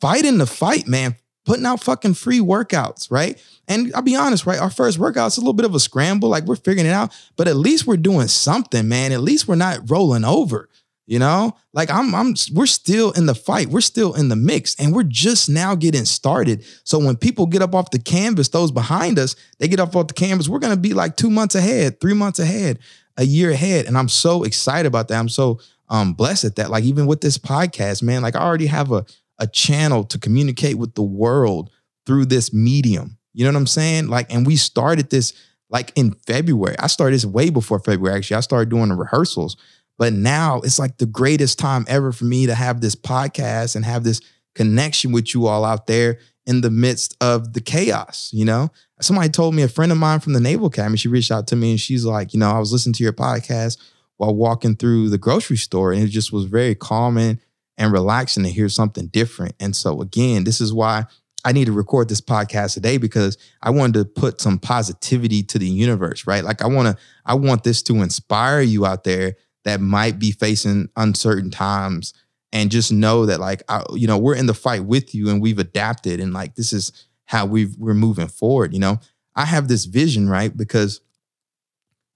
[0.00, 3.42] fighting the fight, man, putting out fucking free workouts, right?
[3.68, 4.60] And I'll be honest, right?
[4.60, 6.28] Our first workout's a little bit of a scramble.
[6.28, 9.12] Like we're figuring it out, but at least we're doing something, man.
[9.12, 10.68] At least we're not rolling over.
[11.08, 13.68] You know, like I'm, I'm, we're still in the fight.
[13.68, 16.64] We're still in the mix, and we're just now getting started.
[16.82, 20.08] So when people get up off the canvas, those behind us, they get up off
[20.08, 20.48] the canvas.
[20.48, 22.80] We're gonna be like two months ahead, three months ahead,
[23.16, 25.18] a year ahead, and I'm so excited about that.
[25.18, 26.70] I'm so um blessed at that.
[26.70, 29.04] Like even with this podcast, man, like I already have a
[29.38, 31.70] a channel to communicate with the world
[32.06, 33.18] through this medium.
[33.34, 34.08] You know what I'm saying?
[34.08, 35.34] Like, and we started this
[35.68, 36.76] like in February.
[36.78, 38.16] I started this way before February.
[38.16, 39.56] Actually, I started doing the rehearsals.
[39.98, 43.84] But now it's like the greatest time ever for me to have this podcast and
[43.84, 44.20] have this
[44.54, 48.30] connection with you all out there in the midst of the chaos.
[48.32, 51.30] You know, Somebody told me a friend of mine from the Naval Academy, she reached
[51.30, 53.76] out to me and she's like, you know, I was listening to your podcast
[54.16, 57.38] while walking through the grocery store and it just was very calming
[57.76, 59.54] and relaxing to hear something different.
[59.60, 61.04] And so again, this is why
[61.44, 65.58] I need to record this podcast today because I wanted to put some positivity to
[65.58, 66.42] the universe, right?
[66.42, 70.30] Like I want to I want this to inspire you out there that might be
[70.30, 72.14] facing uncertain times
[72.52, 75.42] and just know that like I, you know, we're in the fight with you and
[75.42, 76.92] we've adapted and like this is
[77.26, 78.98] how we we're moving forward, you know.
[79.34, 80.56] I have this vision, right?
[80.56, 81.00] Because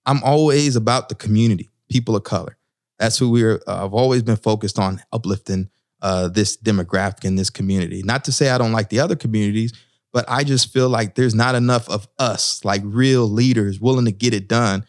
[0.07, 2.57] I'm always about the community, people of color.
[2.99, 3.61] That's who we're.
[3.67, 5.69] Uh, I've always been focused on uplifting
[6.03, 8.03] uh, this demographic in this community.
[8.03, 9.73] Not to say I don't like the other communities,
[10.13, 14.13] but I just feel like there's not enough of us, like real leaders, willing to
[14.13, 14.85] get it done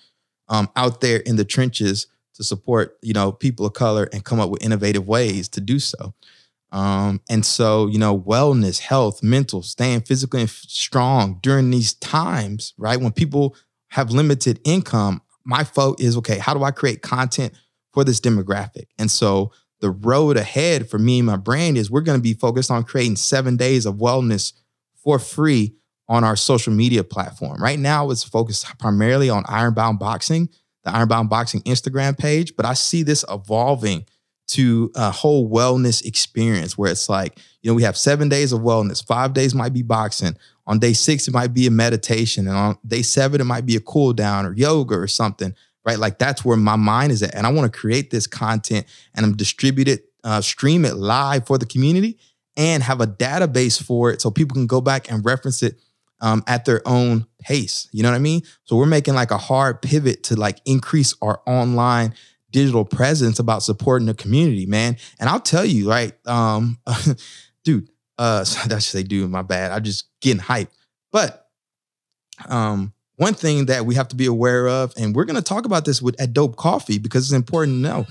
[0.48, 2.08] um, out there in the trenches
[2.42, 5.80] to support, you know, people of color and come up with innovative ways to do
[5.80, 6.14] so.
[6.72, 12.74] Um, and so, you know, wellness, health, mental, staying physically and strong during these times,
[12.78, 13.00] right?
[13.00, 13.56] When people
[13.90, 17.54] have limited income, my focus is okay, how do I create content
[17.94, 18.86] for this demographic.
[18.98, 19.52] And so
[19.82, 22.84] the road ahead for me and my brand is we're going to be focused on
[22.84, 24.54] creating seven days of wellness
[24.96, 25.76] for free
[26.08, 27.62] on our social media platform.
[27.62, 30.50] Right now, it's focused primarily on Ironbound Boxing,
[30.84, 34.06] the Ironbound Boxing Instagram page, but I see this evolving
[34.48, 38.62] to a whole wellness experience where it's like, you know, we have seven days of
[38.62, 39.06] wellness.
[39.06, 40.36] Five days might be boxing.
[40.68, 42.48] On day six, it might be a meditation.
[42.48, 46.00] And on day seven, it might be a cool down or yoga or something right?
[46.00, 47.36] Like that's where my mind is at.
[47.36, 51.48] And I want to create this content and I'm distribute it, uh, stream it live
[51.48, 52.18] for the community
[52.58, 55.80] and have a database for it so people can go back and reference it
[56.22, 57.88] um, at their own pace.
[57.92, 58.44] You know what I mean?
[58.64, 62.14] So we're making like a hard pivot to like increase our online
[62.52, 64.98] digital presence about supporting the community, man.
[65.20, 66.78] And I'll tell you, right, um,
[67.64, 69.72] dude, uh, that's say, dude, my bad.
[69.72, 70.72] I'm just getting hyped.
[71.12, 71.50] But
[72.48, 75.86] um, one thing that we have to be aware of, and we're to talk about
[75.86, 78.06] this with at Dope Coffee because it's important to know.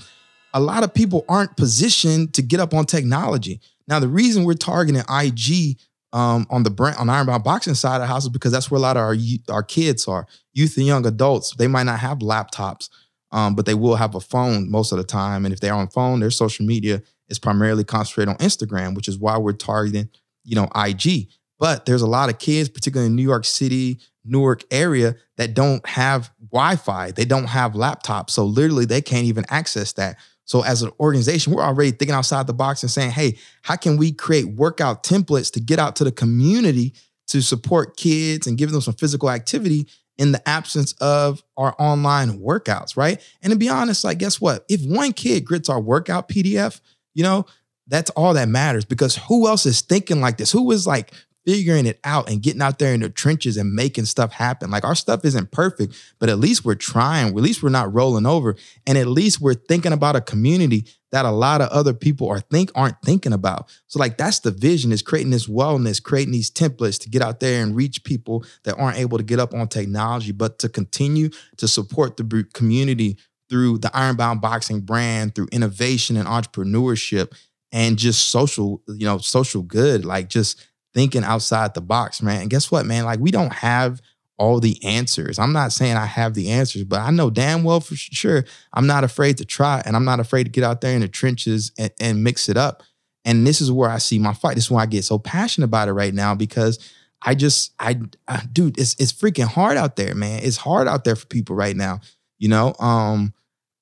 [0.53, 3.61] A lot of people aren't positioned to get up on technology.
[3.87, 5.77] Now, the reason we're targeting IG
[6.13, 8.81] um, on the brand on Ironbound Boxing side of the house because that's where a
[8.81, 9.15] lot of our
[9.49, 11.55] our kids are, youth and young adults.
[11.55, 12.89] They might not have laptops,
[13.31, 15.45] um, but they will have a phone most of the time.
[15.45, 19.17] And if they're on phone, their social media is primarily concentrated on Instagram, which is
[19.17, 20.09] why we're targeting,
[20.43, 21.29] you know, IG.
[21.57, 25.85] But there's a lot of kids, particularly in New York City, Newark area that don't
[25.87, 27.11] have Wi-Fi.
[27.11, 28.31] They don't have laptops.
[28.31, 30.17] So literally they can't even access that.
[30.51, 33.95] So as an organization, we're already thinking outside the box and saying, hey, how can
[33.95, 36.93] we create workout templates to get out to the community
[37.27, 39.87] to support kids and give them some physical activity
[40.17, 43.25] in the absence of our online workouts, right?
[43.41, 44.65] And to be honest, like, guess what?
[44.67, 46.81] If one kid grits our workout PDF,
[47.13, 47.45] you know,
[47.87, 50.51] that's all that matters because who else is thinking like this?
[50.51, 51.13] Who is like
[51.45, 54.69] figuring it out and getting out there in the trenches and making stuff happen.
[54.69, 57.27] Like our stuff isn't perfect, but at least we're trying.
[57.29, 58.55] At least we're not rolling over.
[58.85, 62.39] And at least we're thinking about a community that a lot of other people are
[62.39, 63.69] think aren't thinking about.
[63.87, 67.39] So like that's the vision is creating this wellness, creating these templates to get out
[67.39, 71.29] there and reach people that aren't able to get up on technology, but to continue
[71.57, 73.17] to support the community
[73.49, 77.33] through the Ironbound Boxing brand, through innovation and entrepreneurship
[77.73, 82.41] and just social, you know, social good, like just thinking outside the box, man.
[82.41, 83.05] And guess what, man?
[83.05, 84.01] Like we don't have
[84.37, 85.37] all the answers.
[85.37, 88.87] I'm not saying I have the answers, but I know damn well for sure I'm
[88.87, 91.71] not afraid to try and I'm not afraid to get out there in the trenches
[91.77, 92.81] and, and mix it up.
[93.23, 94.55] And this is where I see my fight.
[94.55, 96.79] This is why I get so passionate about it right now because
[97.21, 100.41] I just I, I dude, it's it's freaking hard out there, man.
[100.43, 101.99] It's hard out there for people right now.
[102.39, 103.35] You know, um,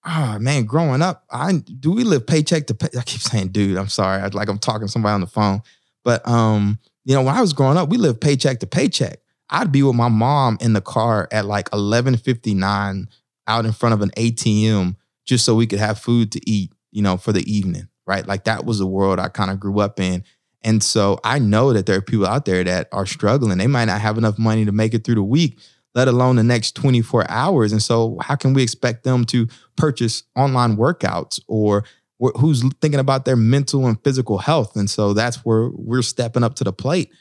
[0.06, 2.90] oh man, growing up, I do we live paycheck to pay.
[2.98, 4.22] I keep saying, dude, I'm sorry.
[4.22, 5.62] I, like I'm talking to somebody on the phone.
[6.04, 9.20] But um, you know, when I was growing up, we lived paycheck to paycheck.
[9.50, 13.08] I'd be with my mom in the car at like 11:59
[13.48, 17.02] out in front of an ATM just so we could have food to eat, you
[17.02, 18.28] know, for the evening, right?
[18.28, 20.24] Like that was the world I kind of grew up in.
[20.62, 23.58] And so I know that there are people out there that are struggling.
[23.58, 25.60] They might not have enough money to make it through the week,
[25.96, 27.72] let alone the next 24 hours.
[27.72, 31.86] And so how can we expect them to purchase online workouts or
[32.20, 34.76] who's thinking about their mental and physical health.
[34.76, 37.12] And so that's where we're stepping up to the plate.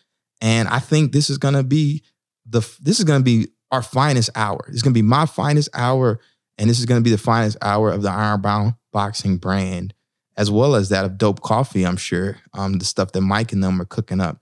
[0.40, 2.02] And I think this is going to be
[2.46, 4.64] the this is going to be our finest hour.
[4.68, 6.20] It's going to be my finest hour
[6.56, 9.94] and this is going to be the finest hour of the Ironbound Boxing brand
[10.36, 12.38] as well as that of Dope Coffee, I'm sure.
[12.52, 14.40] Um the stuff that Mike and them are cooking up.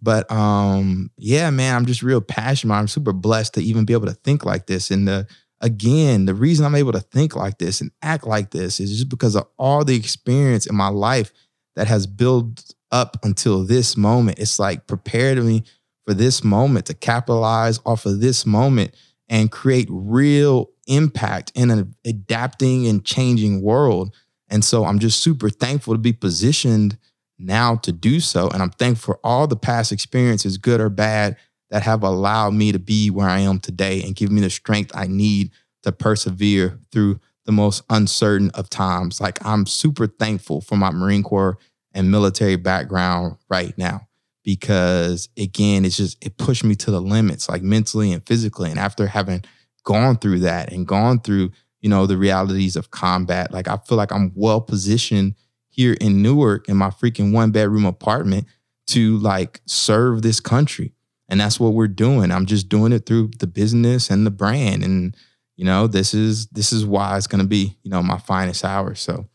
[0.00, 2.74] But um yeah, man, I'm just real passionate.
[2.74, 5.26] I'm super blessed to even be able to think like this and the
[5.60, 9.08] again, the reason I'm able to think like this and act like this is just
[9.08, 11.32] because of all the experience in my life
[11.76, 14.38] that has built up until this moment.
[14.38, 15.64] It's like prepared me
[16.06, 18.94] for this moment, to capitalize off of this moment
[19.28, 24.14] and create real impact in an adapting and changing world.
[24.48, 26.98] And so I'm just super thankful to be positioned
[27.38, 28.48] now to do so.
[28.48, 31.36] And I'm thankful for all the past experiences, good or bad,
[31.70, 34.90] that have allowed me to be where I am today and give me the strength
[34.94, 35.50] I need
[35.82, 39.20] to persevere through the most uncertain of times.
[39.20, 41.58] Like I'm super thankful for my Marine Corps
[41.92, 44.08] and military background right now
[44.44, 48.70] because again, it's just it pushed me to the limits, like mentally and physically.
[48.70, 49.44] And after having
[49.84, 53.96] gone through that and gone through, you know, the realities of combat, like I feel
[53.98, 55.34] like I'm well positioned
[55.68, 58.46] here in Newark in my freaking one bedroom apartment
[58.88, 60.92] to like serve this country.
[61.30, 62.30] And that's what we're doing.
[62.30, 64.82] I'm just doing it through the business and the brand.
[64.82, 65.16] And,
[65.56, 68.94] you know, this is this is why it's gonna be, you know, my finest hour.
[68.94, 69.26] So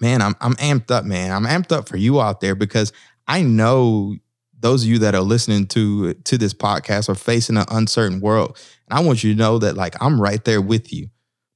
[0.00, 1.32] man, I'm I'm amped up, man.
[1.32, 2.92] I'm amped up for you out there because
[3.26, 4.16] I know
[4.58, 8.58] those of you that are listening to to this podcast are facing an uncertain world.
[8.88, 11.08] And I want you to know that like I'm right there with you.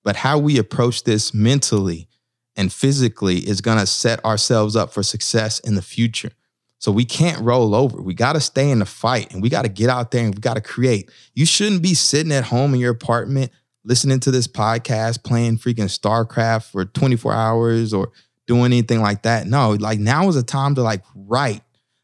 [0.03, 2.09] But how we approach this mentally
[2.57, 6.31] and physically is going to set ourselves up for success in the future.
[6.81, 8.01] So we can't roll over.
[8.01, 10.35] We got to stay in the fight and we got to get out there and
[10.35, 11.11] we got to create.
[11.35, 13.53] You shouldn't be sitting at home in your apartment
[13.85, 18.13] listening to this podcast, playing freaking StarCraft for 24 hours or
[18.47, 19.47] doing anything like that.
[19.47, 21.63] No, like now is a time to like write.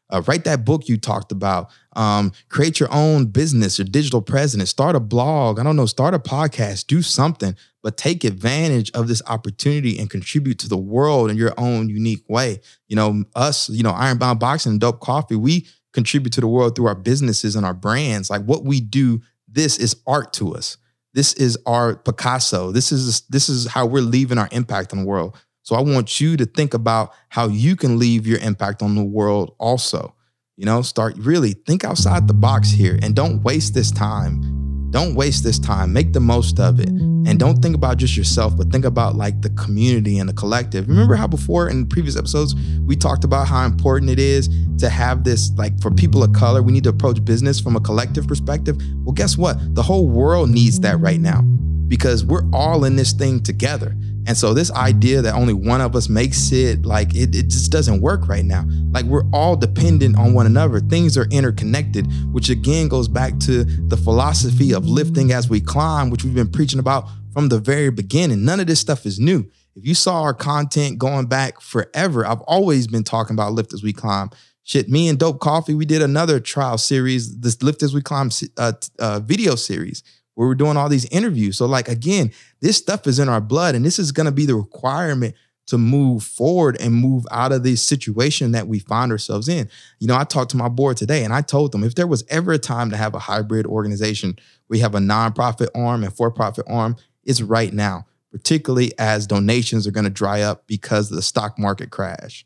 [0.09, 1.69] Uh, write that book you talked about.
[1.95, 4.69] Um, create your own business, your digital presence.
[4.69, 5.59] Start a blog.
[5.59, 5.85] I don't know.
[5.85, 6.87] Start a podcast.
[6.87, 11.53] Do something, but take advantage of this opportunity and contribute to the world in your
[11.57, 12.61] own unique way.
[12.87, 16.75] You know, us, you know, Ironbound Boxing and Dope Coffee, we contribute to the world
[16.75, 18.29] through our businesses and our brands.
[18.29, 20.77] Like what we do, this is art to us.
[21.13, 22.71] This is our Picasso.
[22.71, 25.35] This is this is how we're leaving our impact on the world.
[25.67, 29.03] So I want you to think about how you can leave your impact on the
[29.03, 30.15] world also.
[30.55, 34.89] You know, start really think outside the box here and don't waste this time.
[34.91, 35.91] Don't waste this time.
[35.91, 36.87] Make the most of it.
[36.87, 40.87] And don't think about just yourself, but think about like the community and the collective.
[40.87, 45.25] Remember how before in previous episodes, we talked about how important it is to have
[45.25, 48.77] this, like for people of color, we need to approach business from a collective perspective.
[49.03, 49.75] Well, guess what?
[49.75, 51.41] The whole world needs that right now
[51.87, 53.95] because we're all in this thing together.
[54.27, 57.71] And so this idea that only one of us makes it, like it, it just
[57.71, 58.65] doesn't work right now.
[58.91, 60.81] Like we're all dependent on one another.
[60.81, 66.09] Things are interconnected, which again goes back to the philosophy of lifting as we climb,
[66.09, 68.43] which we've been preaching about from the very beginning.
[68.43, 69.49] None of this stuff is new.
[69.77, 73.81] If you saw our content going back forever, I've always been talking about lift as
[73.81, 74.29] we climb.
[74.63, 78.29] Shit, me and Dope Coffee, we did another trial series, this Lift as we climb
[78.57, 80.03] uh, uh, video series
[80.37, 81.57] where we're doing all these interviews.
[81.57, 84.45] So, like, again, this stuff is in our blood, and this is going to be
[84.45, 85.33] the requirement
[85.65, 89.67] to move forward and move out of this situation that we find ourselves in.
[89.97, 92.23] You know, I talked to my board today and I told them if there was
[92.29, 94.37] ever a time to have a hybrid organization,
[94.69, 99.87] we have a nonprofit arm and for profit arm, it's right now, particularly as donations
[99.87, 102.45] are going to dry up because of the stock market crash,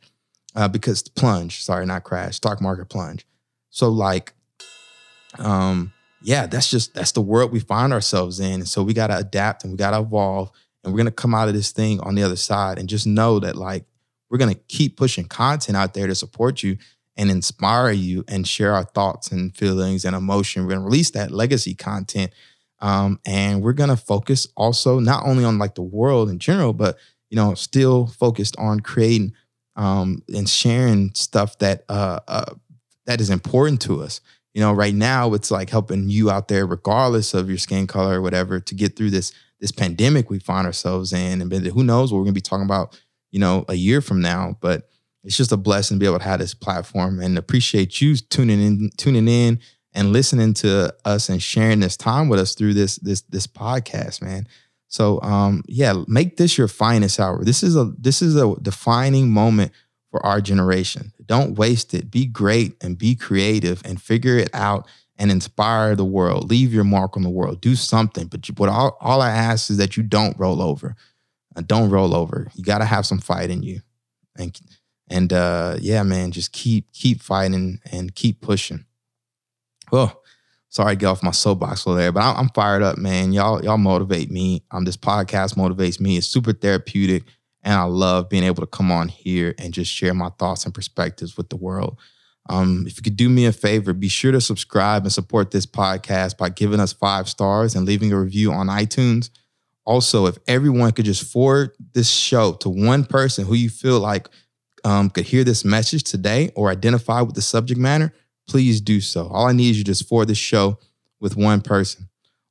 [0.55, 3.27] uh, because plunge, sorry, not crash, stock market plunge.
[3.69, 4.33] So, like,
[5.37, 8.53] um, yeah, that's just that's the world we find ourselves in.
[8.53, 10.51] And so we got to adapt and we got to evolve
[10.83, 13.39] and we're to come out of this thing on the other side and just know
[13.39, 13.85] that like
[14.29, 16.77] we're to keep pushing content out there to support you
[17.17, 20.63] and inspire you and share our thoughts and feelings and emotion.
[20.63, 22.31] We're to release that legacy content.
[22.79, 26.97] Um, and we're to focus also not only on like the world in general, but
[27.29, 29.33] you know, still focused on creating
[29.75, 32.53] um, and sharing stuff that uh, uh,
[33.05, 34.21] that is important to us
[34.53, 38.19] you know right now it's like helping you out there regardless of your skin color
[38.19, 41.39] or whatever to get through this this pandemic we find ourselves in.
[41.39, 42.99] And who knows what we're going to be talking about
[43.31, 44.89] you know a year from now but
[45.23, 48.61] it's just a blessing to be able to have this platform and appreciate you tuning
[48.61, 49.59] in tuning in
[49.93, 54.21] and listening to us and sharing this time with us through this this this podcast
[54.21, 54.47] man.
[54.87, 57.43] So um yeah make this your finest hour.
[57.43, 59.71] This is a this is a defining moment
[60.11, 61.13] for our generation.
[61.25, 62.11] Don't waste it.
[62.11, 66.49] Be great and be creative and figure it out and inspire the world.
[66.49, 67.61] Leave your mark on the world.
[67.61, 68.27] Do something.
[68.27, 70.95] But what all, all I ask is that you don't roll over.
[71.55, 72.51] Uh, don't roll over.
[72.55, 73.81] You got to have some fight in you.
[74.37, 74.59] And
[75.09, 78.85] and uh, yeah, man, just keep keep fighting and keep pushing.
[79.91, 80.13] Oh,
[80.69, 83.33] sorry to get off my soapbox over there, but I'm, I'm fired up, man.
[83.33, 84.63] Y'all y'all motivate me.
[84.71, 86.17] Um, this podcast motivates me.
[86.17, 87.23] It's super therapeutic.
[87.63, 90.73] And I love being able to come on here and just share my thoughts and
[90.73, 91.97] perspectives with the world.
[92.49, 95.65] Um, if you could do me a favor, be sure to subscribe and support this
[95.65, 99.29] podcast by giving us five stars and leaving a review on iTunes.
[99.85, 104.27] Also, if everyone could just forward this show to one person who you feel like
[104.83, 108.13] um, could hear this message today or identify with the subject matter,
[108.47, 109.27] please do so.
[109.27, 110.79] All I need is you just forward this show
[111.19, 112.09] with one person.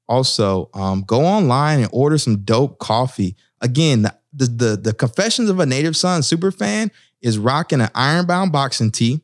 [0.09, 3.37] Also, um, go online and order some dope coffee.
[3.61, 7.91] Again, the, the, the, the Confessions of a Native Son super fan is rocking an
[7.95, 9.21] ironbound boxing tee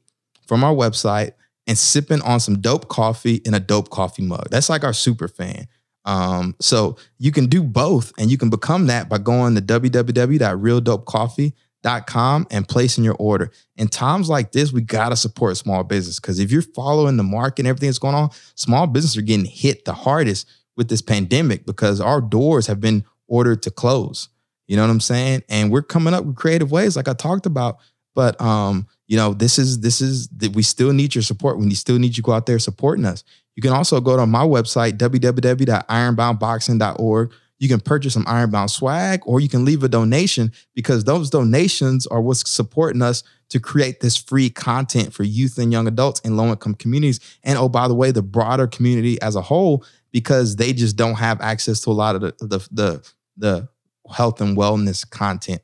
[0.46, 1.32] from our website
[1.66, 4.48] and sipping on some dope coffee in a dope coffee mug.
[4.50, 5.66] That's like our super fan.
[6.04, 12.46] Um, so you can do both and you can become that by going to www.realdopecoffee.com
[12.50, 13.50] and placing your order.
[13.76, 17.24] In times like this, we got to support small business because if you're following the
[17.24, 21.02] market and everything that's going on, small businesses are getting hit the hardest with this
[21.02, 24.28] pandemic because our doors have been ordered to close.
[24.66, 25.42] You know what I'm saying?
[25.48, 27.78] And we're coming up with creative ways like I talked about,
[28.14, 31.58] but um you know, this is this is that we still need your support.
[31.58, 33.22] We still need you go out there supporting us.
[33.54, 37.32] You can also go to my website, www.ironboundboxing.org.
[37.58, 42.06] You can purchase some Ironbound swag or you can leave a donation because those donations
[42.06, 46.36] are what's supporting us to create this free content for youth and young adults in
[46.36, 47.18] low income communities.
[47.44, 51.14] And oh, by the way, the broader community as a whole, because they just don't
[51.14, 53.68] have access to a lot of the, the, the, the
[54.12, 55.62] health and wellness content.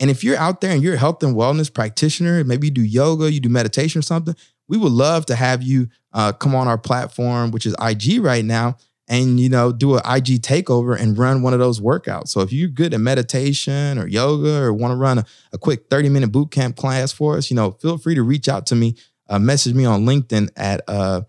[0.00, 2.82] And if you're out there and you're a health and wellness practitioner, maybe you do
[2.82, 4.34] yoga, you do meditation or something,
[4.68, 8.44] we would love to have you uh, come on our platform, which is IG right
[8.44, 8.76] now,
[9.08, 12.28] and you know do an IG takeover and run one of those workouts.
[12.28, 15.90] So if you're good at meditation or yoga or want to run a, a quick
[15.90, 18.74] 30 minute boot camp class for us, you know, feel free to reach out to
[18.74, 18.96] me.
[19.28, 21.22] Uh, message me on LinkedIn at uh,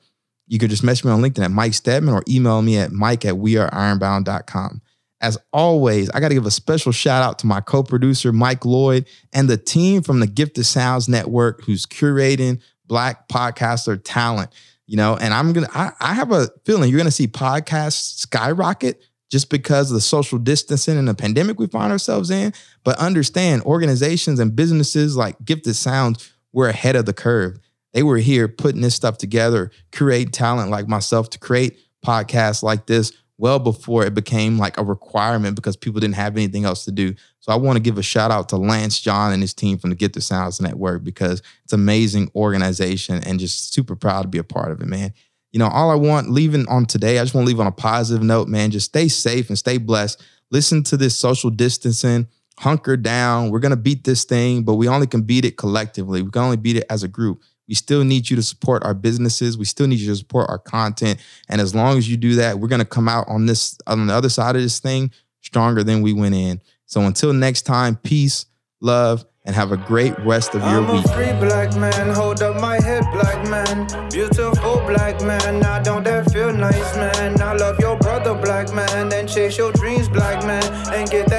[0.47, 3.25] you could just message me on LinkedIn at Mike Steadman or email me at Mike
[3.25, 4.81] at weareironbound.com.
[5.21, 8.65] As always, I got to give a special shout out to my co producer, Mike
[8.65, 14.51] Lloyd, and the team from the Gifted Sounds Network who's curating Black podcaster talent.
[14.87, 19.01] You know, and I'm gonna, I, I have a feeling you're gonna see podcasts skyrocket
[19.31, 22.53] just because of the social distancing and the pandemic we find ourselves in.
[22.83, 27.57] But understand organizations and businesses like Gifted Sounds, we're ahead of the curve.
[27.93, 32.85] They were here putting this stuff together, create talent like myself to create podcasts like
[32.85, 36.91] this well before it became like a requirement because people didn't have anything else to
[36.91, 37.13] do.
[37.39, 39.89] So I want to give a shout out to Lance John and his team from
[39.89, 44.43] the Gifted Sounds Network because it's amazing organization and just super proud to be a
[44.43, 45.13] part of it, man.
[45.51, 47.71] You know, all I want leaving on today, I just want to leave on a
[47.71, 48.71] positive note, man.
[48.71, 50.21] Just stay safe and stay blessed.
[50.51, 52.27] Listen to this social distancing,
[52.59, 53.51] hunker down.
[53.51, 56.21] We're going to beat this thing, but we only can beat it collectively.
[56.21, 57.41] We can only beat it as a group.
[57.67, 59.57] We still need you to support our businesses.
[59.57, 61.19] We still need you to support our content.
[61.49, 64.07] And as long as you do that, we're going to come out on this on
[64.07, 65.11] the other side of this thing
[65.41, 66.61] stronger than we went in.
[66.85, 68.45] So until next time, peace,
[68.81, 71.05] love, and have a great rest of your I'm week.
[71.05, 73.87] a free black man, hold up my head, black man.
[74.09, 77.39] Beautiful black man, I don't that feel nice, man.
[77.39, 80.63] I love your brother, black man, and chase your dreams, black man,
[80.93, 81.34] and get that